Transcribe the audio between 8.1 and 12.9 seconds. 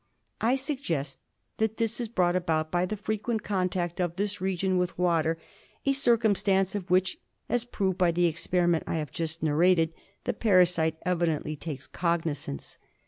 experiment I have just narrated, the parasite evidently takes cognizance.